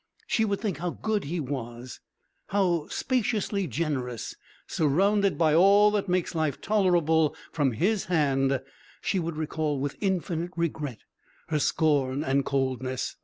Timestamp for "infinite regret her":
10.01-11.59